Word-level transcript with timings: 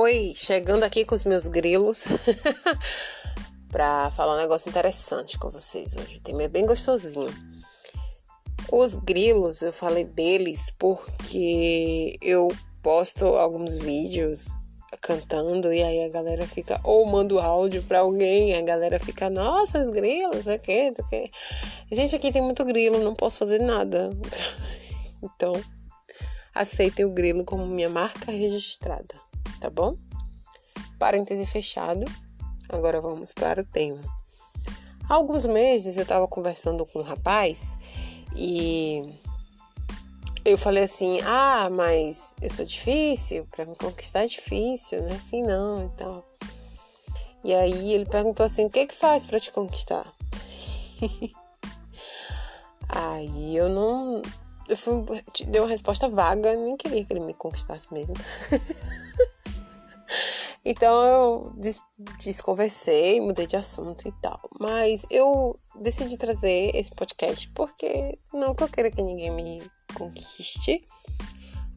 Oi, 0.00 0.32
chegando 0.36 0.84
aqui 0.84 1.04
com 1.04 1.16
os 1.16 1.24
meus 1.24 1.48
grilos 1.48 2.04
para 3.72 4.12
falar 4.12 4.36
um 4.36 4.40
negócio 4.40 4.68
interessante 4.68 5.36
com 5.36 5.50
vocês 5.50 5.96
hoje. 5.96 6.18
O 6.18 6.22
tema 6.22 6.44
é 6.44 6.48
bem 6.48 6.64
gostosinho. 6.64 7.34
Os 8.70 8.94
grilos, 8.94 9.60
eu 9.60 9.72
falei 9.72 10.04
deles 10.04 10.72
porque 10.78 12.16
eu 12.22 12.46
posto 12.80 13.24
alguns 13.24 13.76
vídeos 13.76 14.46
cantando 15.02 15.72
e 15.72 15.82
aí 15.82 16.04
a 16.04 16.10
galera 16.10 16.46
fica 16.46 16.80
ou 16.84 17.04
mando 17.04 17.40
áudio 17.40 17.82
para 17.82 17.98
alguém, 17.98 18.54
a 18.54 18.62
galera 18.62 19.00
fica, 19.00 19.28
nossa, 19.28 19.80
os 19.80 19.90
grilos, 19.90 20.46
o 20.46 20.58
que, 20.60 20.90
o 20.96 21.08
que. 21.08 21.28
Gente, 21.90 22.14
aqui 22.14 22.30
tem 22.30 22.40
muito 22.40 22.64
grilo, 22.64 23.02
não 23.02 23.16
posso 23.16 23.38
fazer 23.38 23.58
nada. 23.58 24.16
então, 25.24 25.60
aceitem 26.54 27.04
o 27.04 27.10
grilo 27.10 27.44
como 27.44 27.66
minha 27.66 27.90
marca 27.90 28.30
registrada, 28.30 29.27
tá 29.60 29.70
bom? 29.70 29.94
Parêntese 30.98 31.46
fechado. 31.46 32.04
Agora 32.68 33.00
vamos 33.00 33.32
para 33.32 33.62
o 33.62 33.64
tema. 33.64 34.02
Há 35.08 35.14
alguns 35.14 35.46
meses 35.46 35.96
eu 35.96 36.02
estava 36.02 36.28
conversando 36.28 36.84
com 36.86 36.98
um 36.98 37.02
rapaz 37.02 37.78
e 38.36 39.02
eu 40.44 40.58
falei 40.58 40.82
assim: 40.82 41.20
Ah, 41.22 41.68
mas 41.70 42.34
eu 42.42 42.50
sou 42.50 42.64
difícil, 42.64 43.46
para 43.50 43.64
me 43.64 43.74
conquistar 43.74 44.24
é 44.24 44.26
difícil, 44.26 45.02
não 45.02 45.10
é 45.10 45.14
assim 45.14 45.42
não 45.42 45.84
e 45.84 45.88
tal. 45.90 46.24
E 47.44 47.54
aí 47.54 47.92
ele 47.92 48.04
perguntou 48.04 48.44
assim: 48.44 48.66
O 48.66 48.70
que 48.70 48.80
é 48.80 48.86
que 48.86 48.94
faz 48.94 49.24
para 49.24 49.40
te 49.40 49.50
conquistar? 49.50 50.06
aí 52.88 53.56
eu 53.56 53.68
não. 53.68 54.22
Eu 54.68 54.76
fui, 54.76 55.02
dei 55.46 55.60
uma 55.60 55.68
resposta 55.70 56.08
vaga, 56.10 56.54
nem 56.54 56.76
queria 56.76 57.02
que 57.02 57.12
ele 57.14 57.20
me 57.20 57.32
conquistasse 57.32 57.92
mesmo. 57.92 58.14
Então 60.70 61.02
eu 61.02 61.52
des 61.56 61.80
desconversei, 62.18 63.22
mudei 63.22 63.46
de 63.46 63.56
assunto 63.56 64.06
e 64.06 64.12
tal. 64.20 64.38
Mas 64.60 65.02
eu 65.10 65.56
decidi 65.80 66.18
trazer 66.18 66.76
esse 66.76 66.90
podcast 66.94 67.48
porque 67.54 68.12
não 68.34 68.54
que 68.54 68.64
eu 68.64 68.68
queira 68.68 68.90
que 68.90 69.00
ninguém 69.00 69.30
me 69.30 69.62
conquiste, 69.94 70.78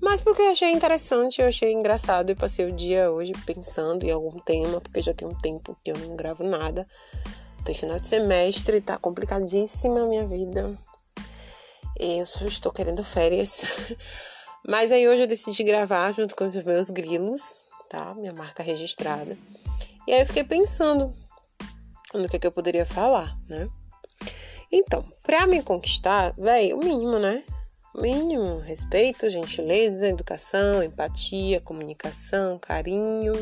mas 0.02 0.20
porque 0.20 0.42
eu 0.42 0.52
achei 0.52 0.74
interessante, 0.74 1.40
eu 1.40 1.48
achei 1.48 1.72
engraçado 1.72 2.32
e 2.32 2.36
passei 2.36 2.66
o 2.66 2.76
dia 2.76 3.10
hoje 3.10 3.32
pensando 3.46 4.04
em 4.04 4.12
algum 4.12 4.38
tema, 4.40 4.82
porque 4.82 5.02
já 5.02 5.14
tem 5.14 5.26
um 5.26 5.40
tempo 5.40 5.74
que 5.86 5.94
eu 5.94 5.98
não 5.98 6.18
gravo 6.18 6.44
nada. 6.44 6.86
Tô 7.64 7.72
em 7.72 7.76
final 7.76 7.98
de 7.98 8.10
semestre, 8.10 8.82
tá 8.82 8.98
complicadíssima 8.98 10.02
a 10.02 10.06
minha 10.06 10.28
vida. 10.28 10.78
Eu 11.98 12.26
só 12.26 12.46
estou 12.46 12.74
querendo 12.74 13.06
férias. 13.06 13.62
Mas 14.68 14.92
aí 14.92 15.08
hoje 15.08 15.22
eu 15.22 15.28
decidi 15.28 15.64
gravar 15.64 16.12
junto 16.12 16.36
com 16.36 16.44
os 16.46 16.66
meus 16.66 16.90
grilos 16.90 17.62
tá? 17.92 18.16
Minha 18.16 18.32
marca 18.32 18.64
registrada. 18.64 19.38
E 20.08 20.14
aí 20.14 20.22
eu 20.22 20.26
fiquei 20.26 20.46
pensando 20.46 21.14
no 22.14 22.30
que, 22.30 22.40
que 22.40 22.48
eu 22.48 22.52
poderia 22.52 22.86
falar, 22.86 23.30
né? 23.50 23.68
Então, 24.72 25.04
pra 25.24 25.46
me 25.46 25.62
conquistar, 25.62 26.32
velho, 26.32 26.78
o 26.78 26.84
mínimo, 26.84 27.20
né? 27.20 27.44
Mínimo, 27.96 28.60
respeito, 28.60 29.30
gentileza, 29.30 30.08
educação, 30.08 30.82
empatia, 30.82 31.60
comunicação, 31.60 32.58
carinho. 32.58 33.34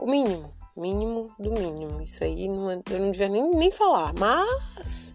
O 0.00 0.06
mínimo, 0.06 0.50
mínimo 0.74 1.30
do 1.38 1.52
mínimo. 1.52 2.00
Isso 2.00 2.24
aí 2.24 2.48
não, 2.48 2.70
é, 2.70 2.80
eu 2.90 2.98
não 2.98 3.10
devia 3.10 3.28
nem, 3.28 3.54
nem 3.54 3.70
falar, 3.70 4.14
mas. 4.14 5.12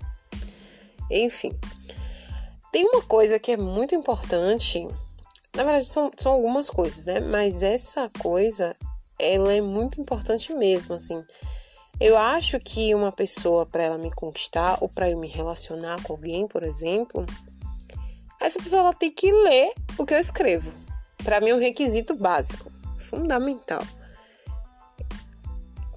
Enfim. 1.09 1.51
Tem 2.71 2.85
uma 2.85 3.01
coisa 3.01 3.39
que 3.39 3.53
é 3.53 3.57
muito 3.57 3.95
importante 3.95 4.87
na 5.57 5.63
verdade, 5.63 5.87
são, 5.87 6.11
são 6.15 6.33
algumas 6.33 6.69
coisas, 6.69 7.03
né? 7.03 7.19
Mas 7.19 7.63
essa 7.63 8.11
coisa, 8.19 8.75
ela 9.17 9.51
é 9.51 9.59
muito 9.59 9.99
importante 9.99 10.53
mesmo, 10.53 10.93
assim. 10.93 11.19
Eu 11.99 12.15
acho 12.15 12.59
que 12.59 12.93
uma 12.93 13.11
pessoa, 13.11 13.65
para 13.65 13.83
ela 13.83 13.97
me 13.97 14.13
conquistar 14.13 14.77
ou 14.81 14.87
para 14.87 15.09
eu 15.09 15.19
me 15.19 15.27
relacionar 15.27 15.99
com 16.03 16.13
alguém, 16.13 16.47
por 16.47 16.61
exemplo, 16.61 17.25
essa 18.39 18.61
pessoa 18.61 18.81
ela 18.81 18.93
tem 18.93 19.11
que 19.11 19.31
ler 19.31 19.71
o 19.97 20.05
que 20.05 20.13
eu 20.13 20.19
escrevo. 20.19 20.71
Para 21.23 21.41
mim 21.41 21.49
é 21.49 21.55
um 21.55 21.59
requisito 21.59 22.13
básico, 22.13 22.69
fundamental. 23.09 23.81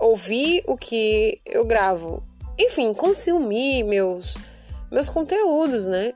Ouvir 0.01 0.65
o 0.67 0.79
que 0.79 1.39
eu 1.45 1.67
gravo, 1.67 2.23
enfim, 2.59 2.95
consumir 2.95 3.83
meus 3.83 4.39
meus 4.91 5.11
conteúdos, 5.11 5.85
né? 5.85 6.15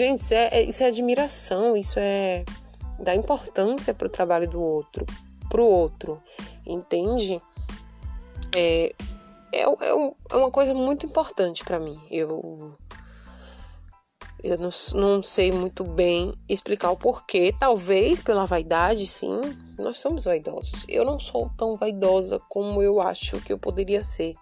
Gente, 0.00 0.22
isso 0.22 0.32
é, 0.32 0.48
é, 0.50 0.62
isso 0.62 0.82
é 0.82 0.86
admiração, 0.86 1.76
isso 1.76 1.98
é 1.98 2.42
dar 3.00 3.14
importância 3.14 3.92
para 3.92 4.06
o 4.06 4.10
trabalho 4.10 4.48
do 4.48 4.58
outro, 4.58 5.04
para 5.50 5.60
o 5.60 5.66
outro, 5.66 6.16
entende? 6.66 7.38
É, 8.50 8.94
é, 9.52 9.60
é, 9.60 10.12
é 10.30 10.36
uma 10.36 10.50
coisa 10.50 10.72
muito 10.72 11.04
importante 11.04 11.62
para 11.64 11.78
mim. 11.78 12.00
Eu, 12.10 12.74
eu 14.42 14.56
não, 14.56 14.70
não 14.94 15.22
sei 15.22 15.52
muito 15.52 15.84
bem 15.84 16.32
explicar 16.48 16.92
o 16.92 16.96
porquê, 16.96 17.54
talvez 17.60 18.22
pela 18.22 18.46
vaidade, 18.46 19.06
sim, 19.06 19.38
nós 19.78 19.98
somos 19.98 20.24
vaidosos. 20.24 20.86
Eu 20.88 21.04
não 21.04 21.20
sou 21.20 21.50
tão 21.58 21.76
vaidosa 21.76 22.40
como 22.48 22.82
eu 22.82 23.02
acho 23.02 23.38
que 23.42 23.52
eu 23.52 23.58
poderia 23.58 24.02
ser 24.02 24.34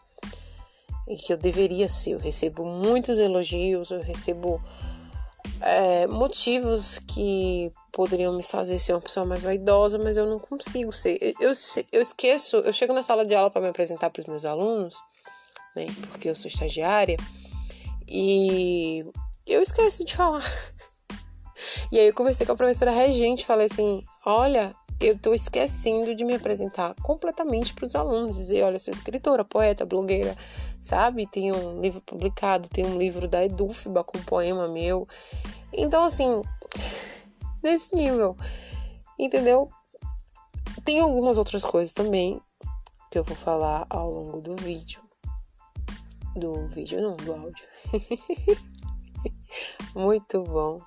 e 1.09 1.17
que 1.17 1.33
eu 1.33 1.37
deveria 1.37 1.89
ser. 1.89 2.13
Eu 2.13 2.21
recebo 2.21 2.65
muitos 2.65 3.19
elogios, 3.19 3.91
eu 3.91 4.01
recebo 4.03 4.61
é, 5.63 6.07
motivos 6.07 6.99
que 6.99 7.71
poderiam 7.93 8.37
me 8.37 8.43
fazer 8.43 8.79
ser 8.79 8.93
uma 8.93 9.01
pessoa 9.01 9.27
mais 9.27 9.43
vaidosa, 9.43 9.99
mas 9.99 10.17
eu 10.17 10.27
não 10.27 10.39
consigo 10.39 10.93
ser. 10.93 11.19
Eu, 11.41 11.53
eu 11.93 12.03
esqueço, 12.03 12.57
eu 12.59 12.73
chego 12.73 12.93
na 12.93 13.03
sala 13.03 13.25
de 13.25 13.35
aula 13.35 13.51
para 13.51 13.63
me 13.63 13.69
apresentar 13.69 14.11
para 14.11 14.21
os 14.21 14.27
meus 14.27 14.45
alunos, 14.45 14.95
né, 15.75 15.87
porque 16.11 16.29
eu 16.29 16.37
sou 16.37 16.47
estagiária, 16.47 17.17
e 18.07 19.05
eu 19.47 19.63
esqueço 19.63 20.05
de 20.05 20.17
falar. 20.17 20.45
E 21.91 21.99
aí 21.99 22.07
eu 22.07 22.15
conversei 22.15 22.45
com 22.47 22.53
a 22.53 22.57
professora 22.57 22.91
regente, 22.91 23.47
falei 23.47 23.67
assim: 23.67 24.05
olha, 24.25 24.73
eu 25.01 25.15
estou 25.15 25.35
esquecendo 25.35 26.15
de 26.15 26.25
me 26.25 26.35
apresentar 26.35 26.95
completamente 27.03 27.73
para 27.73 27.87
os 27.87 27.95
alunos, 27.95 28.37
dizer, 28.37 28.63
olha, 28.63 28.77
eu 28.77 28.81
sou 28.81 28.93
escritora, 28.93 29.45
poeta, 29.45 29.87
blogueira, 29.87 30.37
sabe? 30.89 31.27
Tem 31.27 31.53
um 31.53 31.81
livro 31.81 32.01
publicado, 32.01 32.69
tem 32.69 32.85
um 32.85 32.97
livro 32.97 33.29
da 33.29 33.45
Edufba 33.45 34.03
com 34.03 34.17
um 34.17 34.23
poema 34.23 34.67
meu. 34.69 35.07
Então, 35.73 36.05
assim, 36.05 36.43
nesse 37.63 37.95
nível, 37.95 38.35
entendeu? 39.19 39.69
Tem 40.85 41.01
algumas 41.01 41.37
outras 41.37 41.63
coisas 41.63 41.93
também 41.93 42.41
que 43.11 43.19
eu 43.19 43.25
vou 43.25 43.37
falar 43.37 43.87
ao 43.91 44.11
longo 44.11 44.41
do 44.41 44.57
vídeo. 44.57 45.01
Do 46.37 46.67
vídeo, 46.69 47.03
não, 47.03 47.17
do 47.17 47.33
áudio. 47.33 47.65
Muito 49.95 50.43
bom. 50.45 50.81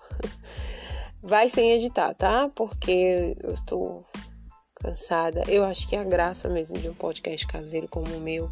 Vai 1.21 1.49
sem 1.49 1.73
editar, 1.73 2.15
tá? 2.15 2.49
Porque 2.55 3.35
eu 3.43 3.53
estou 3.53 4.03
cansada. 4.75 5.43
Eu 5.47 5.63
acho 5.63 5.87
que 5.87 5.95
a 5.95 6.03
graça 6.03 6.49
mesmo 6.49 6.79
de 6.79 6.89
um 6.89 6.93
podcast 6.93 7.45
caseiro 7.45 7.87
como 7.87 8.15
o 8.15 8.21
meu 8.21 8.49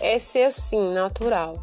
é 0.00 0.18
ser 0.18 0.44
assim, 0.44 0.92
natural, 0.92 1.58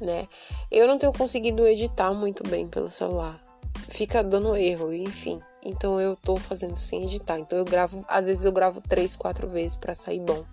né? 0.00 0.26
Eu 0.70 0.86
não 0.86 0.98
tenho 0.98 1.12
conseguido 1.12 1.66
editar 1.66 2.12
muito 2.12 2.42
bem 2.48 2.68
pelo 2.68 2.88
celular. 2.88 3.38
Fica 3.88 4.22
dando 4.22 4.54
erro, 4.56 4.92
enfim. 4.92 5.40
Então 5.64 6.00
eu 6.00 6.14
tô 6.16 6.36
fazendo 6.36 6.76
sem 6.76 7.04
editar. 7.04 7.38
Então 7.38 7.58
eu 7.58 7.64
gravo, 7.64 8.04
às 8.08 8.26
vezes 8.26 8.44
eu 8.44 8.52
gravo 8.52 8.80
três, 8.80 9.16
quatro 9.16 9.48
vezes 9.48 9.76
para 9.76 9.94
sair 9.94 10.20
bom. 10.20 10.44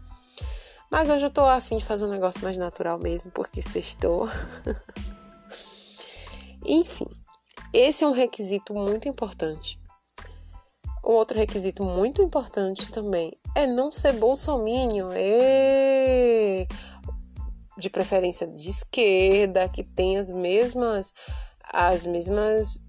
Mas 0.89 1.09
hoje 1.09 1.25
eu 1.25 1.29
tô 1.29 1.41
afim 1.41 1.77
de 1.77 1.85
fazer 1.85 2.05
um 2.05 2.09
negócio 2.09 2.41
mais 2.41 2.55
natural 2.57 2.97
mesmo, 2.97 3.31
porque 3.31 3.61
sextou. 3.61 4.29
enfim. 6.65 7.07
Esse 7.73 8.05
é 8.05 8.07
um 8.07 8.13
requisito 8.13 8.73
muito 8.73 9.09
importante. 9.09 9.77
Um 11.05 11.11
outro 11.11 11.37
requisito 11.37 11.83
muito 11.83 12.21
importante 12.21 12.89
também 12.91 13.31
é 13.53 13.67
não 13.67 13.91
ser 13.91 14.13
bolsominion, 14.13 15.11
e... 15.13 16.34
de 17.77 17.89
preferência 17.89 18.47
de 18.47 18.69
esquerda, 18.69 19.69
que 19.69 19.83
tem 19.83 20.17
as 20.17 20.31
mesmas 20.31 21.13
as 21.73 22.05
mesmas 22.05 22.79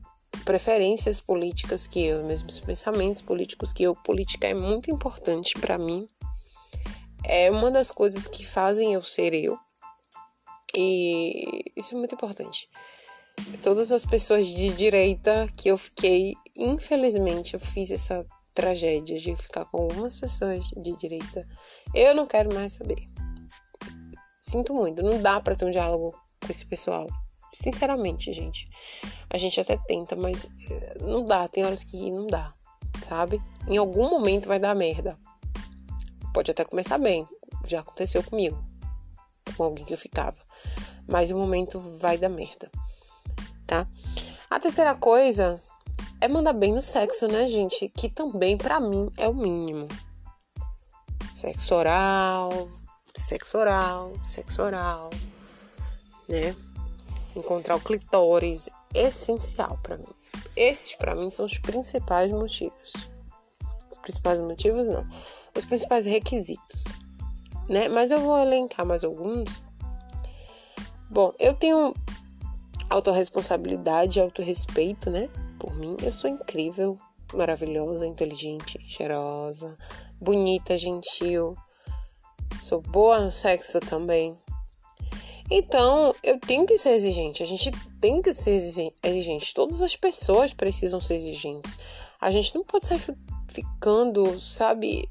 preferências 0.44 1.18
políticas 1.18 1.86
que 1.86 2.04
eu, 2.04 2.20
os 2.20 2.26
mesmos 2.26 2.60
pensamentos 2.60 3.22
políticos 3.22 3.72
que 3.72 3.82
eu. 3.82 3.96
Política 4.04 4.46
é 4.46 4.54
muito 4.54 4.90
importante 4.90 5.58
para 5.58 5.78
mim. 5.78 6.06
É 7.24 7.50
uma 7.50 7.70
das 7.70 7.90
coisas 7.90 8.26
que 8.26 8.46
fazem 8.46 8.94
eu 8.94 9.02
ser 9.02 9.34
eu. 9.34 9.56
E 10.74 11.62
isso 11.76 11.94
é 11.94 11.98
muito 11.98 12.14
importante 12.14 12.68
todas 13.62 13.92
as 13.92 14.04
pessoas 14.04 14.46
de 14.46 14.70
direita 14.70 15.48
que 15.56 15.68
eu 15.68 15.78
fiquei, 15.78 16.34
infelizmente, 16.56 17.54
eu 17.54 17.60
fiz 17.60 17.90
essa 17.90 18.24
tragédia 18.54 19.18
de 19.18 19.36
ficar 19.36 19.64
com 19.66 19.78
algumas 19.78 20.18
pessoas 20.18 20.64
de 20.68 20.96
direita. 20.96 21.44
Eu 21.94 22.14
não 22.14 22.26
quero 22.26 22.52
mais 22.54 22.74
saber. 22.74 23.15
Sinto 24.48 24.72
muito, 24.72 25.02
não 25.02 25.20
dá 25.20 25.40
para 25.40 25.56
ter 25.56 25.64
um 25.64 25.70
diálogo 25.70 26.14
com 26.40 26.50
esse 26.50 26.64
pessoal. 26.64 27.08
Sinceramente, 27.52 28.32
gente. 28.32 28.68
A 29.28 29.38
gente 29.38 29.60
até 29.60 29.76
tenta, 29.76 30.14
mas 30.14 30.46
eh, 30.70 30.98
não 31.00 31.26
dá, 31.26 31.48
tem 31.48 31.64
horas 31.64 31.82
que 31.82 32.10
não 32.10 32.28
dá. 32.28 32.52
sabe? 33.08 33.40
Em 33.66 33.76
algum 33.76 34.08
momento 34.08 34.46
vai 34.46 34.60
dar 34.60 34.74
merda. 34.74 35.16
Pode 36.32 36.50
até 36.50 36.64
começar 36.64 36.98
bem, 36.98 37.26
já 37.66 37.80
aconteceu 37.80 38.22
comigo, 38.22 38.56
com 39.56 39.64
alguém 39.64 39.84
que 39.84 39.94
eu 39.94 39.98
ficava. 39.98 40.36
Mas 41.08 41.30
o 41.30 41.36
momento 41.36 41.80
vai 41.98 42.16
dar 42.16 42.28
merda, 42.28 42.70
tá? 43.66 43.86
A 44.50 44.60
terceira 44.60 44.94
coisa 44.94 45.60
é 46.20 46.28
mandar 46.28 46.52
bem 46.52 46.72
no 46.72 46.82
sexo, 46.82 47.26
né, 47.26 47.48
gente? 47.48 47.88
Que 47.88 48.08
também, 48.08 48.56
para 48.56 48.78
mim, 48.78 49.10
é 49.16 49.28
o 49.28 49.34
mínimo. 49.34 49.88
Sexo 51.32 51.74
oral, 51.74 52.68
sexo 53.16 53.58
oral, 53.58 54.14
sexo 54.24 54.62
oral, 54.62 55.10
né? 56.28 56.54
Encontrar 57.34 57.76
o 57.76 57.80
clitóris, 57.80 58.68
essencial 58.94 59.78
para 59.82 59.96
mim. 59.96 60.08
Esses, 60.56 60.94
para 60.94 61.14
mim, 61.14 61.30
são 61.30 61.44
os 61.44 61.58
principais 61.58 62.32
motivos. 62.32 62.92
Os 63.90 63.98
principais 63.98 64.40
motivos, 64.40 64.86
não. 64.86 65.04
Os 65.54 65.64
principais 65.64 66.04
requisitos, 66.04 66.84
né? 67.68 67.88
Mas 67.88 68.10
eu 68.10 68.20
vou 68.20 68.38
elencar 68.38 68.86
mais 68.86 69.04
alguns. 69.04 69.62
Bom, 71.10 71.32
eu 71.38 71.54
tenho 71.54 71.94
autorresponsabilidade 72.88 74.20
autorrespeito, 74.20 75.10
né? 75.10 75.28
Por 75.58 75.74
mim, 75.76 75.96
eu 76.02 76.12
sou 76.12 76.30
incrível, 76.30 76.96
maravilhosa, 77.34 78.06
inteligente, 78.06 78.78
cheirosa, 78.88 79.76
bonita, 80.20 80.76
gentil. 80.78 81.56
Sou 82.66 82.82
boa 82.82 83.20
no 83.20 83.30
sexo 83.30 83.78
também. 83.78 84.36
Então, 85.48 86.12
eu 86.20 86.36
tenho 86.40 86.66
que 86.66 86.76
ser 86.76 86.94
exigente. 86.94 87.40
A 87.40 87.46
gente 87.46 87.70
tem 88.00 88.20
que 88.20 88.34
ser 88.34 88.50
exigente. 89.04 89.54
Todas 89.54 89.82
as 89.82 89.94
pessoas 89.94 90.52
precisam 90.52 91.00
ser 91.00 91.14
exigentes. 91.14 91.78
A 92.20 92.32
gente 92.32 92.56
não 92.56 92.64
pode 92.64 92.88
sair 92.88 93.00
ficando, 93.46 94.40
sabe? 94.40 95.08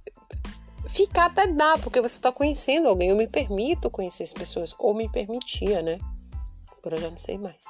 Ficar 0.89 1.27
até 1.27 1.47
dá, 1.47 1.77
porque 1.77 2.01
você 2.01 2.17
está 2.17 2.29
conhecendo 2.29 2.89
alguém. 2.89 3.07
Eu 3.07 3.15
me 3.15 3.25
permito 3.25 3.89
conhecer 3.89 4.23
as 4.23 4.33
pessoas. 4.33 4.75
Ou 4.77 4.93
me 4.93 5.09
permitia, 5.09 5.81
né? 5.81 5.97
Agora 6.79 6.97
eu 6.97 7.03
já 7.03 7.09
não 7.09 7.19
sei 7.19 7.37
mais. 7.37 7.63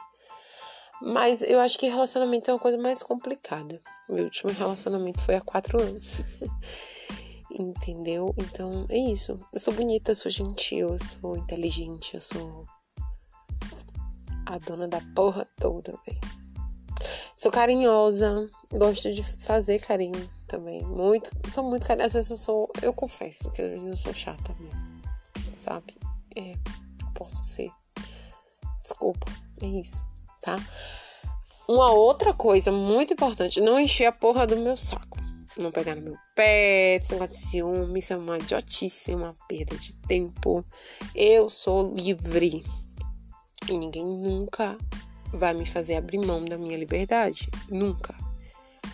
Mas 0.99 1.43
eu 1.43 1.59
acho 1.59 1.77
que 1.77 1.87
relacionamento 1.87 2.49
é 2.49 2.55
uma 2.55 2.59
coisa 2.59 2.79
mais 2.79 3.03
complicada. 3.03 3.79
Meu 4.09 4.23
último 4.23 4.51
relacionamento 4.51 5.21
foi 5.21 5.35
há 5.35 5.41
quatro 5.41 5.79
anos. 5.79 6.21
Entendeu? 7.57 8.33
Então 8.37 8.85
é 8.89 8.97
isso. 8.97 9.39
Eu 9.53 9.59
sou 9.61 9.73
bonita, 9.73 10.11
eu 10.11 10.15
sou 10.15 10.29
gentil, 10.29 10.93
eu 10.93 10.99
sou 10.99 11.37
inteligente, 11.37 12.13
eu 12.13 12.21
sou 12.21 12.65
a 14.45 14.57
dona 14.59 14.87
da 14.89 14.99
porra 15.15 15.47
toda, 15.57 15.97
velho. 16.05 16.19
Sou 17.37 17.51
carinhosa, 17.51 18.49
gosto 18.71 19.11
de 19.11 19.23
fazer 19.23 19.79
carinho 19.79 20.29
também. 20.47 20.83
Muito, 20.83 21.29
sou 21.49 21.63
muito 21.63 21.85
carinhosa. 21.85 22.07
Às 22.07 22.13
vezes 22.13 22.31
eu 22.31 22.37
sou, 22.37 22.69
eu 22.81 22.93
confesso 22.93 23.49
que 23.51 23.61
às 23.61 23.71
vezes 23.71 23.87
eu 23.87 23.95
sou 23.95 24.13
chata 24.13 24.53
mesmo, 24.59 25.01
sabe? 25.57 25.95
É, 26.35 26.55
posso 27.15 27.45
ser. 27.45 27.69
Desculpa, 28.81 29.31
é 29.61 29.65
isso, 29.65 30.01
tá? 30.41 30.57
Uma 31.69 31.91
outra 31.91 32.33
coisa 32.33 32.71
muito 32.71 33.13
importante, 33.13 33.61
não 33.61 33.79
encher 33.79 34.05
a 34.05 34.11
porra 34.11 34.45
do 34.45 34.57
meu 34.57 34.75
saco. 34.75 35.24
Não 35.57 35.71
pegar 35.71 35.95
no 35.95 36.01
meu 36.01 36.15
pé, 36.35 36.95
esse 36.95 37.11
negócio 37.13 37.33
de 37.33 37.39
ciúme, 37.39 37.99
isso 37.99 38.11
é 38.11 38.17
uma 38.17 38.37
idiotice, 38.37 39.15
uma 39.15 39.33
perda 39.47 39.77
de 39.77 39.93
tempo. 40.07 40.63
Eu 41.13 41.49
sou 41.49 41.95
livre. 41.95 42.63
E 43.69 43.77
ninguém 43.77 44.05
nunca 44.05 44.77
vai 45.33 45.53
me 45.53 45.65
fazer 45.65 45.95
abrir 45.95 46.19
mão 46.19 46.43
da 46.43 46.57
minha 46.57 46.77
liberdade. 46.77 47.47
Nunca. 47.69 48.13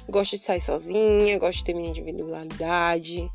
Gosto 0.08 0.38
de 0.38 0.44
sair 0.44 0.62
sozinha, 0.62 1.40
gosto 1.40 1.60
de 1.60 1.66
ter 1.66 1.74
minha 1.74 1.90
individualidade, 1.90 3.28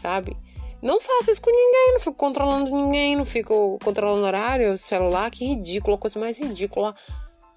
sabe? 0.00 0.36
Não 0.82 1.00
faço 1.00 1.30
isso 1.30 1.42
com 1.42 1.50
ninguém, 1.50 1.92
não 1.92 2.00
fico 2.00 2.16
controlando 2.16 2.70
ninguém, 2.70 3.14
não 3.14 3.26
fico 3.26 3.78
controlando 3.84 4.24
horário, 4.24 4.78
celular, 4.78 5.30
que 5.30 5.44
ridículo, 5.44 5.96
a 5.96 5.98
coisa 5.98 6.18
mais 6.18 6.38
ridícula 6.38 6.94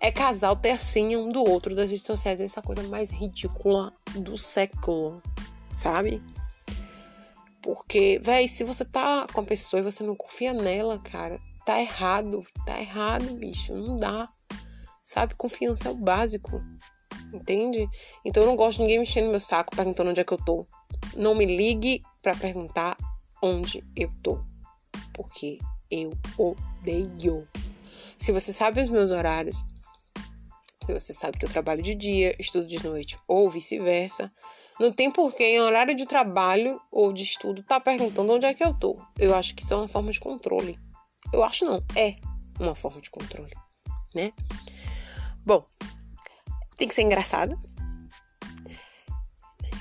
é 0.04 0.12
casal 0.12 0.58
ter 0.58 0.72
a 0.72 0.78
senha 0.78 1.18
um 1.18 1.32
do 1.32 1.42
outro 1.42 1.74
das 1.74 1.90
redes 1.90 2.06
sociais, 2.06 2.42
essa 2.42 2.62
coisa 2.62 2.84
mais 2.84 3.10
ridícula 3.10 3.90
do 4.16 4.38
século, 4.38 5.24
sabe? 5.78 6.22
Porque, 7.64 8.20
véi, 8.22 8.50
se 8.50 8.66
você 8.66 8.84
tá 8.84 9.26
com 9.32 9.40
a 9.40 9.46
pessoa 9.46 9.80
e 9.80 9.84
você 9.84 10.04
não 10.04 10.14
confia 10.14 10.52
nela, 10.52 11.00
cara, 11.00 11.40
tá 11.66 11.80
errado, 11.80 12.46
tá 12.66 12.82
errado, 12.82 13.34
bicho, 13.36 13.74
não 13.74 13.98
dá. 13.98 14.28
Sabe? 15.06 15.36
Confiança 15.36 15.88
é 15.88 15.92
o 15.92 15.96
básico, 15.96 16.60
entende? 17.34 17.88
Então 18.26 18.44
eu 18.44 18.48
não 18.50 18.58
gosto 18.58 18.78
de 18.78 18.82
ninguém 18.82 19.00
mexendo 19.00 19.26
no 19.26 19.32
meu 19.32 19.40
saco 19.40 19.74
perguntando 19.74 20.10
onde 20.10 20.20
é 20.20 20.26
que 20.26 20.34
eu 20.34 20.44
tô. 20.44 20.66
Não 21.16 21.34
me 21.34 21.46
ligue 21.46 22.02
para 22.22 22.36
perguntar 22.36 22.98
onde 23.42 23.82
eu 23.96 24.10
tô, 24.22 24.38
porque 25.14 25.60
eu 25.90 26.12
odeio. 26.38 27.48
Se 28.20 28.34
você 28.34 28.52
sabe 28.52 28.82
os 28.82 28.90
meus 28.90 29.10
horários, 29.10 29.73
você 30.92 31.14
sabe 31.14 31.38
que 31.38 31.46
eu 31.46 31.50
trabalho 31.50 31.82
de 31.82 31.94
dia, 31.96 32.36
estudo 32.40 32.68
de 32.68 32.84
noite 32.84 33.18
ou 33.28 33.50
vice-versa, 33.50 34.32
não 34.80 34.92
tem 34.92 35.12
porquê 35.12 35.44
em 35.44 35.62
horário 35.62 35.96
de 35.96 36.06
trabalho 36.06 36.80
ou 36.92 37.14
de 37.14 37.24
estudo 37.24 37.64
tá 37.64 37.80
perguntando 37.80 38.34
onde 38.34 38.46
é 38.46 38.54
que 38.54 38.64
eu 38.64 38.74
tô. 38.74 39.00
Eu 39.18 39.36
acho 39.36 39.54
que 39.54 39.64
isso 39.64 39.74
é 39.74 39.78
uma 39.78 39.88
forma 39.88 40.12
de 40.12 40.20
controle. 40.20 40.78
Eu 41.32 41.44
acho 41.44 41.64
não, 41.66 41.82
é 41.96 42.16
uma 42.60 42.76
forma 42.76 43.00
de 43.00 43.10
controle, 43.10 43.54
né? 44.16 44.32
Bom, 45.46 45.64
tem 46.78 46.88
que 46.88 46.96
ser 46.96 47.04
engraçado. 47.04 47.56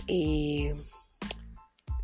E 0.09 0.75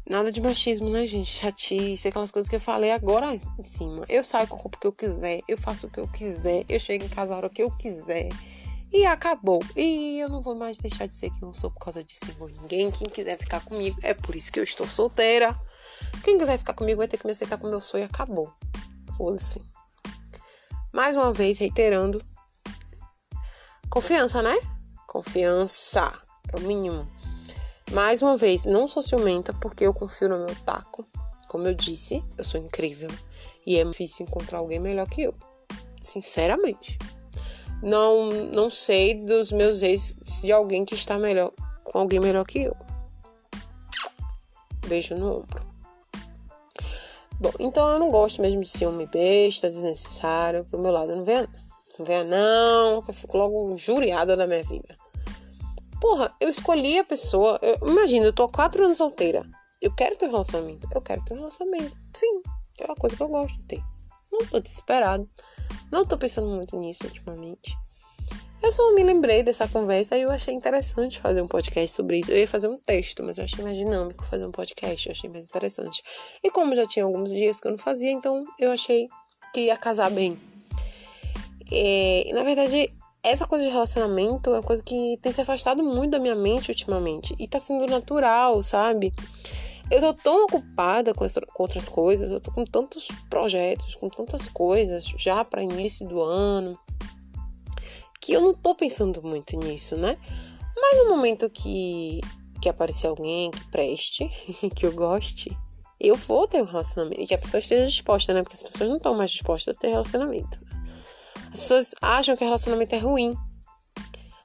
Nada 0.09 0.33
de 0.33 0.41
machismo, 0.41 0.89
né, 0.89 1.07
gente? 1.07 1.31
Chatice, 1.31 2.09
aquelas 2.09 2.31
coisas 2.31 2.49
que 2.49 2.57
eu 2.57 2.61
falei 2.61 2.93
agora 2.93 3.35
em 3.35 3.63
cima. 3.63 4.07
Eu 4.09 4.25
saio 4.25 4.49
com 4.49 4.57
a 4.57 4.59
roupa 4.59 4.79
que 4.81 4.87
eu 4.87 4.93
quiser, 4.93 5.43
eu 5.47 5.59
faço 5.59 5.87
o 5.87 5.91
que 5.91 6.01
eu 6.01 6.09
quiser, 6.09 6.65
eu 6.67 6.81
chego 6.81 7.05
em 7.05 7.09
casa 7.09 7.35
a 7.35 7.37
hora 7.37 7.51
que 7.51 7.63
eu 7.63 7.71
quiser. 7.77 8.31
E 8.93 9.05
acabou. 9.05 9.63
E 9.77 10.19
eu 10.19 10.29
não 10.29 10.43
vou 10.43 10.55
mais 10.55 10.79
deixar 10.79 11.07
de 11.07 11.17
ser 11.17 11.31
quem 11.31 11.47
eu 11.47 11.55
sou 11.55 11.71
por 11.71 11.81
causa 11.81 12.05
com 12.39 12.47
ninguém. 12.47 12.91
Quem 12.91 13.09
quiser 13.09 13.39
ficar 13.39 13.63
comigo, 13.65 13.99
é 14.03 14.15
por 14.15 14.35
isso 14.35 14.51
que 14.51 14.59
eu 14.59 14.65
estou 14.65 14.87
solteira. 14.87 15.55
Quem 16.25 16.39
quiser 16.39 16.59
ficar 16.59 16.75
comigo 16.75 16.99
vai 16.99 17.09
ter 17.09 17.19
que 17.19 17.27
me 17.27 17.33
aceitar 17.33 17.59
como 17.59 17.73
eu 17.73 17.81
sou 17.81 18.01
e 18.01 18.05
acabou. 18.05 18.51
Foda-se. 19.17 19.61
Mais 20.93 21.17
uma 21.17 21.33
vez, 21.33 21.59
reiterando. 21.59 22.21
Confiança, 23.91 24.41
né? 24.41 24.57
Confiança. 25.07 26.13
É 26.53 26.57
o 26.57 26.61
mínimo. 26.61 27.07
Mais 27.93 28.23
uma 28.23 28.37
vez, 28.37 28.65
não 28.65 28.89
sou 28.89 29.03
ciumenta 29.03 29.53
porque 29.55 29.85
eu 29.85 29.93
confio 29.93 30.29
no 30.29 30.45
meu 30.45 30.55
taco. 30.65 31.05
Como 31.49 31.67
eu 31.67 31.75
disse, 31.75 32.23
eu 32.37 32.45
sou 32.45 32.61
incrível. 32.61 33.11
E 33.67 33.77
é 33.77 33.85
difícil 33.85 34.27
encontrar 34.27 34.59
alguém 34.59 34.79
melhor 34.79 35.09
que 35.09 35.23
eu. 35.23 35.35
Sinceramente. 36.03 36.99
Não, 37.83 38.31
não 38.53 38.71
sei 38.71 39.25
dos 39.27 39.53
meus 39.53 39.83
ex 39.83 40.15
de 40.43 40.51
alguém 40.53 40.85
que 40.85 40.95
está 40.95 41.19
melhor 41.19 41.53
com 41.91 41.99
alguém 41.99 42.21
melhor 42.21 42.45
que 42.47 42.63
eu. 42.63 42.77
Beijo 44.87 45.15
no 45.17 45.39
ombro. 45.39 45.69
Bom, 47.41 47.53
então 47.61 47.89
eu 47.91 47.99
não 47.99 48.11
gosto 48.11 48.43
mesmo 48.43 48.63
de 48.63 48.71
ciúme 48.71 49.07
besta, 49.07 49.69
desnecessário. 49.69 50.65
Pro 50.65 50.81
meu 50.81 50.93
lado, 50.93 51.15
não 51.15 51.25
venha 51.25 51.43
não. 51.99 52.07
venha 52.07 52.25
não, 52.25 53.05
eu 53.07 53.15
fico 53.15 53.39
logo 53.39 53.73
injuriada 53.73 54.37
da 54.37 54.47
minha 54.47 54.63
vida. 54.65 54.97
Porra, 56.01 56.33
eu 56.41 56.49
escolhi 56.49 56.99
a 56.99 57.05
pessoa. 57.05 57.59
Eu, 57.63 57.89
imagina, 57.89 58.27
eu 58.27 58.33
tô 58.33 58.45
há 58.45 58.49
quatro 58.49 58.85
anos 58.85 58.99
solteira. 58.99 59.43
Eu 59.81 59.95
quero 59.95 60.17
ter 60.17 60.27
um 60.27 60.31
relacionamento. 60.31 60.89
Eu 60.93 61.01
quero 61.01 61.25
ter 61.25 61.35
um 61.35 61.39
relacionamento. 61.39 61.95
Sim, 62.15 62.43
é 62.81 62.85
uma 62.87 62.97
coisa 62.97 63.17
que 63.17 63.23
eu 63.23 63.29
gosto 63.29 63.57
de 63.57 63.65
ter. 63.65 63.81
Não 64.33 64.47
tô 64.47 64.61
desesperado. 64.61 65.27
Não 65.91 66.05
tô 66.05 66.17
pensando 66.17 66.49
muito 66.49 66.79
nisso 66.79 67.05
ultimamente. 67.05 67.75
Eu 68.61 68.73
só 68.73 68.93
me 68.93 69.05
lembrei 69.05 69.43
dessa 69.43 69.69
conversa 69.69 70.17
e 70.17 70.23
eu 70.23 70.31
achei 70.31 70.53
interessante 70.53 71.21
fazer 71.21 71.41
um 71.41 71.47
podcast 71.47 71.95
sobre 71.95 72.19
isso. 72.19 72.33
Eu 72.33 72.39
ia 72.39 72.49
fazer 72.49 72.67
um 72.67 72.77
texto, 72.77 73.23
mas 73.23 73.39
eu 73.39 73.45
achei 73.45 73.63
mais 73.63 73.77
dinâmico 73.77 74.25
fazer 74.25 74.45
um 74.45 74.51
podcast. 74.51 75.09
Eu 75.09 75.13
achei 75.13 75.31
mais 75.31 75.45
interessante. 75.45 76.03
E 76.43 76.51
como 76.51 76.75
já 76.75 76.87
tinha 76.87 77.05
alguns 77.05 77.31
dias 77.31 77.61
que 77.61 77.69
eu 77.69 77.73
não 77.73 77.79
fazia, 77.79 78.11
então 78.11 78.45
eu 78.59 78.73
achei 78.73 79.07
que 79.55 79.61
ia 79.63 79.77
casar 79.77 80.11
bem. 80.11 80.37
E, 81.71 82.33
na 82.33 82.43
verdade, 82.43 82.91
essa 83.23 83.47
coisa 83.47 83.65
de 83.65 83.71
relacionamento 83.71 84.51
é 84.51 84.55
uma 84.55 84.63
coisa 84.63 84.83
que 84.83 85.17
tem 85.23 85.33
se 85.33 85.41
afastado 85.41 85.83
muito 85.83 86.11
da 86.11 86.19
minha 86.19 86.35
mente 86.35 86.71
ultimamente. 86.71 87.35
E 87.39 87.47
tá 87.47 87.61
sendo 87.61 87.87
natural, 87.87 88.63
sabe? 88.63 89.13
Eu 89.91 90.01
tô 90.01 90.15
tão 90.15 90.45
ocupada 90.45 91.15
com, 91.15 91.27
com 91.27 91.63
outras 91.63 91.89
coisas, 91.89 92.31
eu 92.31 92.41
tô 92.41 92.53
com 92.53 92.65
tantos 92.65 93.09
projetos, 93.31 93.95
com 93.95 94.09
tantas 94.09 94.49
coisas 94.49 95.05
já 95.17 95.43
para 95.45 95.63
início 95.63 96.07
do 96.07 96.23
ano, 96.23 96.79
que 98.21 98.33
eu 98.33 98.41
não 98.41 98.53
tô 98.53 98.75
pensando 98.75 99.23
muito 99.23 99.57
nisso, 99.57 99.97
né? 99.97 100.17
Mas 100.77 100.99
no 100.99 101.09
momento 101.09 101.49
que, 101.49 102.21
que 102.61 102.69
aparecer 102.69 103.07
alguém 103.07 103.51
que 103.51 103.71
preste, 103.71 104.29
que 104.77 104.85
eu 104.85 104.93
goste, 104.93 105.51
eu 106.01 106.15
vou 106.17 106.47
ter 106.47 106.63
um 106.63 106.67
relacionamento. 106.67 107.21
E 107.21 107.27
que 107.27 107.35
a 107.35 107.39
pessoa 107.39 107.59
esteja 107.59 107.87
disposta, 107.87 108.33
né? 108.33 108.43
Porque 108.43 108.57
as 108.57 108.63
pessoas 108.63 108.89
não 108.89 108.99
estão 108.99 109.15
mais 109.15 109.31
dispostas 109.31 109.75
a 109.75 109.81
ter 109.81 109.89
relacionamento. 109.89 110.59
As 111.53 111.61
pessoas 111.61 111.95
acham 112.01 112.37
que 112.37 112.45
relacionamento 112.45 112.95
é 112.95 112.99
ruim. 112.99 113.35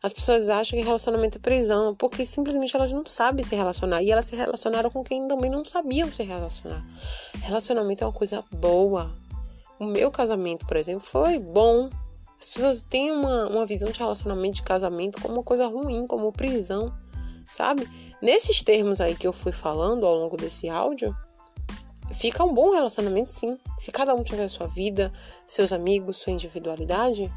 As 0.03 0.11
pessoas 0.11 0.49
acham 0.49 0.77
que 0.77 0.83
relacionamento 0.83 1.37
é 1.37 1.41
prisão, 1.41 1.95
porque 1.95 2.25
simplesmente 2.25 2.75
elas 2.75 2.91
não 2.91 3.05
sabem 3.05 3.41
se 3.41 3.55
relacionar. 3.55 4.03
E 4.03 4.11
elas 4.11 4.25
se 4.25 4.35
relacionaram 4.35 4.89
com 4.89 5.01
quem 5.01 5.25
também 5.29 5.49
não 5.49 5.63
sabiam 5.63 6.11
se 6.11 6.21
relacionar. 6.23 6.83
Relacionamento 7.35 8.03
é 8.03 8.07
uma 8.07 8.11
coisa 8.11 8.43
boa. 8.51 9.09
O 9.79 9.85
meu 9.85 10.11
casamento, 10.11 10.65
por 10.65 10.75
exemplo, 10.75 11.07
foi 11.07 11.39
bom. 11.39 11.89
As 12.37 12.49
pessoas 12.49 12.81
têm 12.81 13.13
uma, 13.13 13.47
uma 13.47 13.65
visão 13.65 13.89
de 13.89 13.97
relacionamento 13.97 14.55
de 14.55 14.63
casamento 14.63 15.21
como 15.21 15.35
uma 15.35 15.43
coisa 15.43 15.67
ruim, 15.67 16.05
como 16.05 16.33
prisão, 16.33 16.91
sabe? 17.49 17.87
Nesses 18.21 18.61
termos 18.61 18.99
aí 18.99 19.15
que 19.15 19.25
eu 19.25 19.31
fui 19.31 19.53
falando 19.53 20.05
ao 20.05 20.15
longo 20.15 20.35
desse 20.35 20.67
áudio, 20.67 21.15
fica 22.19 22.43
um 22.43 22.53
bom 22.53 22.71
relacionamento 22.71 23.31
sim. 23.31 23.57
Se 23.79 23.89
cada 23.89 24.13
um 24.13 24.21
tiver 24.21 24.49
sua 24.49 24.67
vida, 24.67 25.09
seus 25.47 25.71
amigos, 25.71 26.17
sua 26.17 26.33
individualidade, 26.33 27.29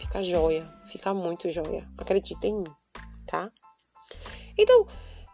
fica 0.00 0.22
joia, 0.22 0.66
fica 0.96 1.12
muito 1.14 1.50
joia. 1.50 1.86
Acredita 1.98 2.46
em 2.46 2.54
mim, 2.54 2.70
tá? 3.26 3.48
Então, 4.58 4.86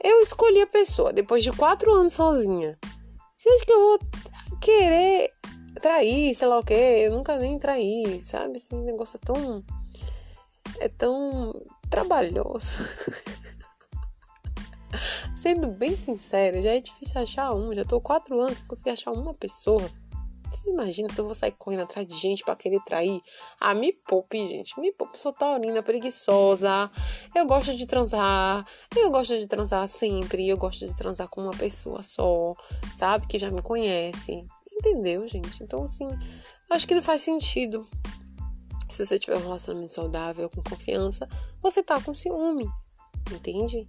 eu 0.02 0.20
escolhi 0.20 0.60
a 0.62 0.66
pessoa 0.66 1.12
depois 1.12 1.42
de 1.42 1.52
quatro 1.52 1.92
anos 1.92 2.14
sozinha. 2.14 2.76
Você 3.38 3.48
acha 3.48 3.64
que 3.66 3.72
eu 3.72 3.80
vou 3.80 3.98
querer 4.60 5.30
trair, 5.80 6.34
sei 6.34 6.46
lá 6.46 6.58
o 6.58 6.64
que? 6.64 6.74
Eu 6.74 7.12
nunca 7.12 7.36
nem 7.38 7.58
traí, 7.58 8.20
sabe? 8.20 8.56
Esse 8.56 8.74
negócio 8.74 9.18
é 9.22 9.26
tão. 9.26 9.62
É 10.80 10.88
tão 10.88 11.52
trabalhoso. 11.90 12.78
Sendo 15.40 15.68
bem 15.68 15.96
sincero, 15.96 16.62
já 16.62 16.70
é 16.70 16.80
difícil 16.80 17.20
achar 17.20 17.52
um. 17.52 17.74
Já 17.74 17.84
tô 17.84 18.00
quatro 18.00 18.40
anos 18.40 18.58
sem 18.58 18.66
conseguir 18.66 18.90
achar 18.90 19.12
uma 19.12 19.34
pessoa. 19.34 19.88
Você 20.62 20.70
imagina 20.70 21.12
se 21.12 21.18
eu 21.18 21.24
vou 21.24 21.34
sair 21.34 21.52
correndo 21.52 21.82
atrás 21.82 22.06
de 22.06 22.16
gente 22.16 22.44
para 22.44 22.54
querer 22.54 22.80
trair? 22.84 23.20
Ah, 23.60 23.74
me 23.74 23.92
poupe, 24.06 24.38
gente. 24.46 24.78
Me 24.78 24.92
poupe. 24.92 25.18
Sou 25.18 25.32
taurina, 25.32 25.82
preguiçosa. 25.82 26.88
Eu 27.34 27.46
gosto 27.46 27.76
de 27.76 27.84
transar. 27.84 28.64
Eu 28.94 29.10
gosto 29.10 29.36
de 29.36 29.46
transar 29.48 29.88
sempre. 29.88 30.48
Eu 30.48 30.56
gosto 30.56 30.86
de 30.86 30.96
transar 30.96 31.28
com 31.28 31.42
uma 31.42 31.56
pessoa 31.56 32.02
só, 32.04 32.54
sabe? 32.96 33.26
Que 33.26 33.40
já 33.40 33.50
me 33.50 33.60
conhece. 33.60 34.44
Entendeu, 34.72 35.26
gente? 35.28 35.62
Então, 35.64 35.84
assim, 35.84 36.08
acho 36.70 36.86
que 36.86 36.94
não 36.94 37.02
faz 37.02 37.22
sentido. 37.22 37.84
Se 38.88 39.04
você 39.04 39.18
tiver 39.18 39.36
um 39.36 39.42
relacionamento 39.42 39.94
saudável, 39.94 40.48
com 40.48 40.62
confiança, 40.62 41.28
você 41.60 41.82
tá 41.82 42.00
com 42.00 42.14
ciúme. 42.14 42.66
Entende? 43.32 43.84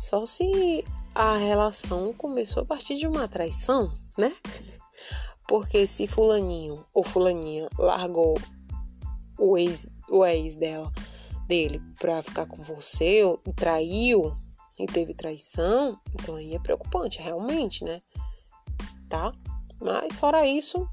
Só 0.00 0.24
se 0.24 0.84
a 1.14 1.36
relação 1.36 2.14
começou 2.14 2.62
a 2.62 2.66
partir 2.66 2.96
de 2.96 3.06
uma 3.06 3.28
traição, 3.28 3.90
né? 4.16 4.32
Porque 5.48 5.86
se 5.86 6.06
fulaninho 6.06 6.78
ou 6.94 7.02
fulaninha 7.02 7.68
largou 7.78 8.40
o 9.38 9.56
ex, 9.56 9.88
o 10.10 10.24
ex 10.24 10.54
dela, 10.56 10.92
dele 11.48 11.80
pra 11.98 12.22
ficar 12.22 12.46
com 12.46 12.62
você, 12.62 13.24
ou 13.24 13.40
traiu 13.56 14.30
e 14.78 14.86
teve 14.86 15.14
traição, 15.14 15.98
então 16.14 16.36
aí 16.36 16.54
é 16.54 16.58
preocupante, 16.58 17.20
realmente, 17.20 17.82
né? 17.82 18.00
Tá? 19.08 19.32
Mas 19.80 20.18
fora 20.18 20.46
isso, 20.46 20.86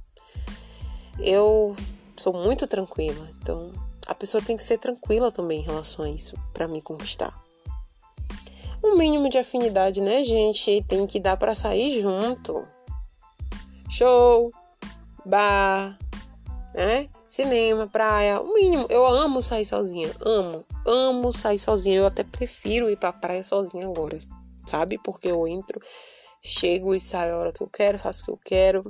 eu 1.20 1.76
sou 2.18 2.34
muito 2.34 2.66
tranquila. 2.66 3.30
Então, 3.42 3.72
a 4.08 4.16
pessoa 4.16 4.42
tem 4.42 4.58
que 4.58 4.64
ser 4.64 4.80
tranquila 4.80 5.32
também 5.32 5.60
em 5.60 5.66
relação 5.66 6.06
a 6.06 6.10
isso 6.10 6.36
para 6.54 6.68
me 6.68 6.82
conquistar 6.82 7.34
um 8.86 8.98
mínimo 8.98 9.30
de 9.30 9.38
afinidade, 9.38 10.00
né, 10.00 10.24
gente? 10.24 10.84
Tem 10.88 11.06
que 11.08 11.20
dar 11.20 11.38
para 11.38 11.56
sair 11.56 12.02
junto. 12.02 12.66
Show, 13.98 14.52
bar, 15.26 15.98
né? 16.74 17.08
Cinema, 17.30 17.88
praia, 17.88 18.42
o 18.42 18.54
mínimo. 18.54 18.86
Eu 18.90 19.08
amo 19.08 19.42
sair 19.42 19.64
sozinha, 19.64 20.12
amo, 20.20 20.66
amo 20.86 21.32
sair 21.32 21.58
sozinha. 21.58 22.00
Eu 22.00 22.08
até 22.08 22.22
prefiro 22.26 22.90
ir 22.90 22.98
pra 22.98 23.14
praia 23.14 23.42
sozinha 23.42 23.88
agora, 23.88 24.20
sabe? 24.68 24.98
Porque 25.02 25.30
eu 25.30 25.48
entro, 25.48 25.80
chego 26.44 26.94
e 26.94 27.00
saio 27.00 27.36
a 27.36 27.38
hora 27.38 27.54
que 27.54 27.62
eu 27.62 27.70
quero, 27.70 27.98
faço 27.98 28.24
o 28.24 28.26
que 28.26 28.32
eu 28.32 28.40
quero. 28.44 28.84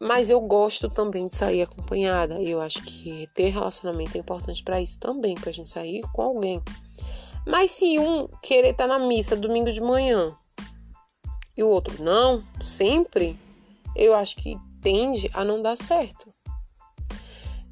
Mas 0.00 0.28
eu 0.28 0.40
gosto 0.40 0.90
também 0.90 1.28
de 1.28 1.36
sair 1.36 1.62
acompanhada. 1.62 2.40
E 2.40 2.50
eu 2.50 2.60
acho 2.60 2.82
que 2.82 3.28
ter 3.36 3.50
relacionamento 3.50 4.16
é 4.16 4.20
importante 4.20 4.60
para 4.64 4.80
isso 4.80 4.98
também, 4.98 5.36
pra 5.36 5.52
gente 5.52 5.70
sair 5.70 6.02
com 6.12 6.22
alguém. 6.22 6.60
Mas 7.46 7.70
se 7.70 7.96
um 8.00 8.26
querer 8.42 8.70
estar 8.72 8.88
tá 8.88 8.98
na 8.98 9.06
missa 9.06 9.36
domingo 9.36 9.70
de 9.70 9.80
manhã 9.80 10.32
e 11.56 11.62
o 11.62 11.68
outro 11.68 12.02
não, 12.02 12.42
sempre, 12.64 13.38
eu 13.96 14.14
acho 14.14 14.36
que 14.36 14.56
tende 14.82 15.30
a 15.34 15.44
não 15.44 15.60
dar 15.62 15.76
certo. 15.76 16.30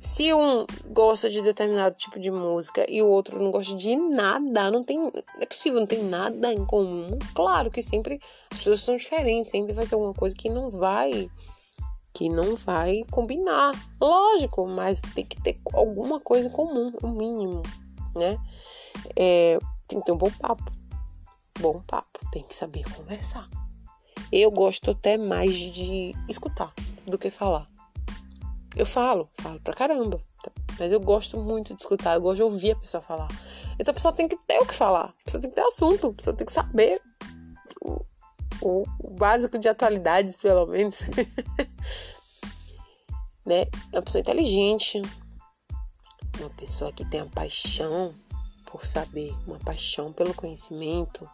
Se 0.01 0.33
um 0.33 0.67
gosta 0.93 1.29
de 1.29 1.43
determinado 1.43 1.95
tipo 1.95 2.19
de 2.19 2.31
música 2.31 2.87
e 2.89 3.03
o 3.03 3.07
outro 3.07 3.39
não 3.39 3.51
gosta 3.51 3.75
de 3.75 3.95
nada, 3.97 4.71
não 4.71 4.83
tem, 4.83 4.99
é 5.39 5.47
possível, 5.47 5.81
não 5.81 5.87
tem 5.87 6.03
nada 6.03 6.53
em 6.53 6.65
comum. 6.65 7.19
Claro 7.35 7.71
que 7.71 7.83
sempre 7.83 8.19
as 8.51 8.59
pessoas 8.59 8.83
são 8.83 8.97
diferentes, 8.97 9.51
sempre 9.51 9.75
vai 9.75 9.87
ter 9.87 9.95
alguma 9.95 10.15
coisa 10.15 10.35
que 10.35 10.49
não 10.49 10.71
vai 10.71 11.29
que 12.15 12.29
não 12.29 12.57
vai 12.57 13.05
combinar. 13.11 13.73
Lógico, 14.01 14.67
mas 14.67 15.01
tem 15.15 15.25
que 15.25 15.41
ter 15.43 15.57
alguma 15.73 16.19
coisa 16.19 16.49
em 16.49 16.53
comum, 16.53 16.93
o 17.03 17.09
mínimo, 17.09 17.63
né? 18.15 18.37
é, 19.17 19.59
tem 19.89 20.01
que 20.01 20.07
ter 20.07 20.13
um 20.13 20.19
bom 20.19 20.31
papo. 20.31 20.63
Bom 21.61 21.81
papo, 21.87 22.21
tem 22.33 22.43
que 22.43 22.55
saber 22.55 22.85
conversar. 22.95 23.47
Eu 24.33 24.51
gosto 24.51 24.93
até 24.93 25.17
mais 25.17 25.57
de 25.57 26.15
escutar 26.29 26.73
do 27.07 27.19
que 27.19 27.31
falar. 27.31 27.67
Eu 28.77 28.87
falo, 28.87 29.29
falo 29.41 29.59
pra 29.61 29.75
caramba. 29.75 30.21
Mas 30.79 30.93
eu 30.93 31.01
gosto 31.01 31.37
muito 31.37 31.75
de 31.75 31.81
escutar, 31.81 32.15
eu 32.15 32.21
gosto 32.21 32.37
de 32.37 32.43
ouvir 32.43 32.73
a 32.73 32.77
pessoa 32.77 33.03
falar. 33.03 33.29
Então 33.79 33.93
a 33.93 33.95
pessoa 33.95 34.15
tem 34.15 34.29
que 34.29 34.37
ter 34.47 34.61
o 34.61 34.67
que 34.67 34.75
falar, 34.75 35.05
a 35.05 35.25
pessoa 35.25 35.41
tem 35.41 35.51
que 35.51 35.57
ter 35.57 35.63
assunto, 35.63 36.07
a 36.07 36.13
pessoa 36.13 36.37
tem 36.37 36.47
que 36.47 36.53
saber 36.53 37.01
o, 37.83 38.01
o, 38.63 38.85
o 39.01 39.11
básico 39.17 39.59
de 39.59 39.69
atualidades, 39.69 40.41
pelo 40.41 40.67
menos. 40.67 41.01
né? 43.45 43.65
É 43.93 43.97
uma 43.97 44.03
pessoa 44.03 44.21
inteligente, 44.21 45.03
uma 46.39 46.51
pessoa 46.51 46.93
que 46.93 47.05
tem 47.05 47.21
a 47.21 47.27
paixão 47.27 48.15
por 48.67 48.87
saber, 48.87 49.35
uma 49.47 49.59
paixão 49.59 50.13
pelo 50.13 50.33
conhecimento, 50.33 51.29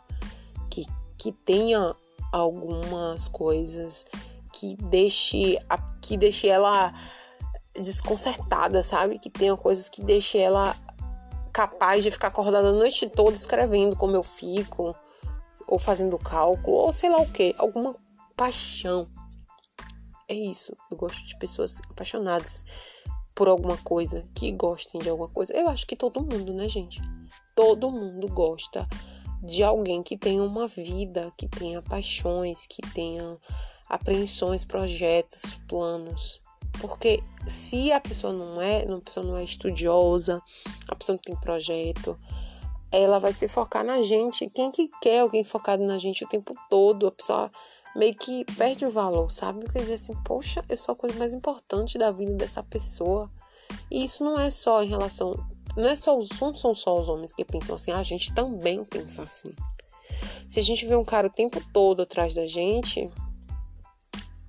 que, 0.71 0.87
que 1.19 1.33
tenha 1.33 1.95
algumas 2.33 3.29
coisas 3.29 4.07
que 4.53 4.77
deixe, 4.91 5.59
a, 5.69 5.79
que 6.01 6.17
deixe 6.17 6.49
ela 6.49 6.93
desconcertada, 7.75 8.83
sabe? 8.83 9.19
Que 9.19 9.31
tenha 9.31 9.57
coisas 9.57 9.89
que 9.89 10.03
deixe 10.03 10.39
ela 10.39 10.75
capaz 11.53 12.03
de 12.03 12.11
ficar 12.11 12.29
acordada 12.29 12.69
a 12.69 12.73
noite 12.73 13.09
toda 13.09 13.37
escrevendo 13.37 13.97
como 13.97 14.15
eu 14.15 14.23
fico, 14.23 14.95
ou 15.69 15.79
fazendo 15.79 16.19
cálculo, 16.19 16.77
ou 16.77 16.93
sei 16.93 17.11
lá 17.11 17.19
o 17.19 17.31
que, 17.31 17.55
alguma 17.59 17.95
paixão. 18.37 19.07
É 20.29 20.35
isso. 20.35 20.77
Eu 20.91 20.97
gosto 20.97 21.25
de 21.27 21.39
pessoas 21.39 21.81
apaixonadas 21.91 22.65
por 23.35 23.49
alguma 23.49 23.77
coisa, 23.79 24.25
que 24.35 24.53
gostem 24.53 25.01
de 25.01 25.09
alguma 25.09 25.29
coisa. 25.29 25.53
Eu 25.55 25.69
acho 25.69 25.87
que 25.87 25.97
todo 25.97 26.25
mundo, 26.25 26.53
né, 26.55 26.69
gente? 26.69 27.01
todo 27.57 27.91
mundo 27.91 28.29
gosta 28.29 28.87
de 29.47 29.63
alguém 29.63 30.03
que 30.03 30.17
tenha 30.17 30.43
uma 30.43 30.69
vida, 30.69 31.31
que 31.39 31.49
tenha 31.49 31.81
paixões, 31.83 32.67
que 32.67 32.83
tenha 32.93 33.37
apreensões, 33.89 34.65
projetos, 34.65 35.55
planos. 35.69 36.41
Porque 36.81 37.23
se 37.49 37.93
a 37.93 38.01
pessoa 38.01 38.33
não 38.33 38.61
é, 38.61 38.83
a 38.83 39.01
pessoa 39.01 39.25
não 39.25 39.37
é 39.37 39.45
estudiosa, 39.45 40.43
a 40.89 40.95
pessoa 40.95 41.17
não 41.17 41.23
tem 41.23 41.37
projeto, 41.37 42.17
ela 42.93 43.19
vai 43.19 43.33
se 43.33 43.49
focar 43.49 43.85
na 43.85 44.03
gente. 44.03 44.49
Quem 44.51 44.71
que 44.71 44.89
quer 45.01 45.21
alguém 45.21 45.45
focado 45.45 45.85
na 45.87 45.99
gente 45.99 46.25
o 46.25 46.29
tempo 46.29 46.55
todo? 46.69 47.07
A 47.07 47.13
pessoa 47.13 47.51
meio 47.95 48.15
que 48.15 48.45
perde 48.57 48.85
o 48.85 48.91
valor, 48.91 49.31
sabe? 49.33 49.61
Porque 49.61 49.81
diz 49.81 50.03
assim, 50.03 50.15
poxa, 50.25 50.63
eu 50.69 50.77
sou 50.77 50.93
a 50.93 50.97
coisa 50.97 51.19
mais 51.19 51.33
importante 51.33 51.99
da 51.99 52.11
vida 52.11 52.35
dessa 52.35 52.63
pessoa. 52.63 53.29
E 53.91 54.05
isso 54.05 54.23
não 54.23 54.39
é 54.39 54.51
só 54.51 54.83
em 54.83 54.89
relação 54.89 55.35
não, 55.77 55.89
é 55.89 55.97
só 55.97 56.17
os, 56.17 56.31
não 56.41 56.55
são 56.55 56.75
só 56.75 56.99
os 56.99 57.09
homens 57.09 57.33
que 57.35 57.45
pensam 57.45 57.75
assim, 57.75 57.93
a 57.93 58.03
gente 58.03 58.35
também 58.35 58.83
pensa 58.85 59.23
assim. 59.23 59.53
Se 60.49 60.59
a 60.59 60.63
gente 60.63 60.87
vê 60.87 60.97
um 60.97 61.05
cara 61.05 61.27
o 61.27 61.33
tempo 61.33 61.63
todo 61.73 62.03
atrás 62.03 62.35
da 62.35 62.47
gente, 62.47 63.07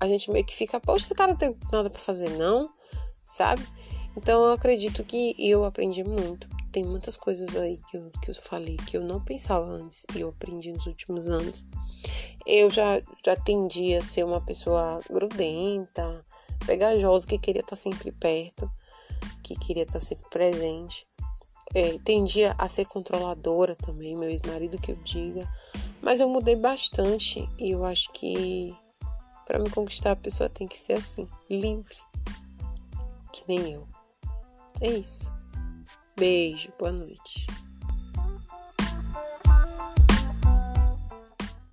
a 0.00 0.06
gente 0.06 0.30
meio 0.30 0.44
que 0.44 0.54
fica, 0.54 0.80
poxa, 0.80 1.04
esse 1.04 1.14
cara 1.14 1.32
não 1.32 1.38
tem 1.38 1.54
nada 1.70 1.90
para 1.90 2.00
fazer, 2.00 2.30
não, 2.30 2.68
sabe? 3.26 3.66
Então 4.16 4.44
eu 4.44 4.52
acredito 4.52 5.04
que 5.04 5.34
eu 5.38 5.64
aprendi 5.64 6.02
muito. 6.02 6.48
Tem 6.72 6.84
muitas 6.84 7.16
coisas 7.16 7.56
aí 7.56 7.78
que 7.90 7.96
eu, 7.96 8.10
que 8.22 8.30
eu 8.30 8.34
falei 8.34 8.76
que 8.76 8.96
eu 8.96 9.02
não 9.02 9.22
pensava 9.22 9.66
antes 9.66 10.04
e 10.14 10.20
eu 10.20 10.30
aprendi 10.30 10.72
nos 10.72 10.86
últimos 10.86 11.28
anos. 11.28 11.62
Eu 12.46 12.70
já, 12.70 13.00
já 13.24 13.36
tendi 13.36 13.94
a 13.94 14.02
ser 14.02 14.24
uma 14.24 14.40
pessoa 14.40 15.02
grudenta, 15.10 16.24
pegajosa, 16.64 17.26
que 17.26 17.38
queria 17.38 17.60
estar 17.60 17.76
sempre 17.76 18.12
perto, 18.12 18.70
que 19.42 19.54
queria 19.56 19.82
estar 19.82 20.00
sempre 20.00 20.28
presente 20.30 21.07
é, 21.74 21.98
tendia 22.04 22.54
a 22.58 22.68
ser 22.68 22.84
controladora 22.86 23.74
também, 23.74 24.16
meu 24.16 24.28
ex-marido 24.28 24.78
que 24.78 24.92
eu 24.92 24.96
diga. 25.02 25.46
Mas 26.02 26.20
eu 26.20 26.28
mudei 26.28 26.56
bastante 26.56 27.46
e 27.58 27.70
eu 27.70 27.84
acho 27.84 28.12
que 28.12 28.74
para 29.46 29.58
me 29.58 29.70
conquistar 29.70 30.12
a 30.12 30.16
pessoa 30.16 30.48
tem 30.48 30.68
que 30.68 30.78
ser 30.78 30.94
assim, 30.94 31.26
livre. 31.50 31.96
Que 33.32 33.42
nem 33.48 33.72
eu. 33.72 33.86
É 34.80 34.90
isso. 34.90 35.28
Beijo, 36.16 36.68
boa 36.78 36.92
noite. 36.92 37.46